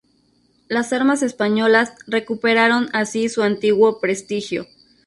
Las 0.67 0.93
armas 0.93 1.21
españolas 1.21 1.93
recuperaron 2.07 2.89
así 2.91 3.29
su 3.29 3.43
antiguo 3.43 3.99
prestigio. 3.99 4.65